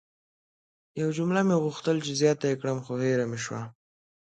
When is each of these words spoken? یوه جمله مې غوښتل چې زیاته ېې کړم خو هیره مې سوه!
یوه 0.99 1.11
جمله 1.17 1.41
مې 1.47 1.55
غوښتل 1.63 1.97
چې 2.05 2.11
زیاته 2.21 2.45
ېې 2.49 2.55
کړم 2.61 2.77
خو 2.85 2.93
هیره 3.03 3.25
مې 3.31 3.39
سوه! 3.45 3.61